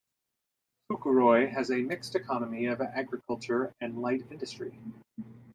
Fukuroi 0.89 1.51
has 1.51 1.69
a 1.69 1.77
mixed 1.83 2.15
economy 2.15 2.65
of 2.65 2.81
agriculture 2.81 3.75
and 3.79 4.01
light 4.01 4.23
industry. 4.31 4.79